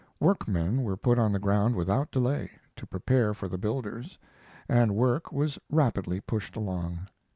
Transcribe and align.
Workmen 0.19 0.81
were 0.81 0.97
put 0.97 1.19
on 1.19 1.31
the 1.31 1.37
ground 1.37 1.75
without 1.75 2.09
delay, 2.09 2.49
to 2.75 2.87
prepare 2.87 3.35
for 3.35 3.47
the 3.47 3.59
builders, 3.59 4.17
and 4.67 4.95
work 4.95 5.31
was 5.31 5.59
rapidly 5.69 6.19
pushed 6.19 6.55
along. 6.55 7.07